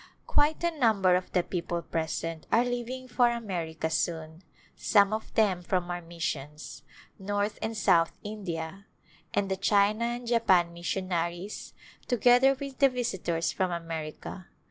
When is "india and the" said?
8.23-9.57